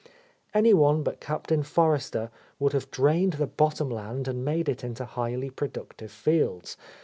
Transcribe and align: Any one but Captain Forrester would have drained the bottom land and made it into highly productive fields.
Any 0.51 0.73
one 0.73 1.03
but 1.03 1.19
Captain 1.19 1.61
Forrester 1.61 2.31
would 2.57 2.73
have 2.73 2.89
drained 2.89 3.33
the 3.33 3.45
bottom 3.45 3.87
land 3.87 4.27
and 4.27 4.43
made 4.43 4.67
it 4.67 4.83
into 4.83 5.05
highly 5.05 5.51
productive 5.51 6.11
fields. 6.11 6.75